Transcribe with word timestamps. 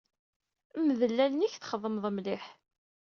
Mdel 0.85 1.17
allen-ik 1.25 1.53
ad 1.55 1.61
txemmmeḍ 1.63 2.05
mliḥ. 2.11 2.43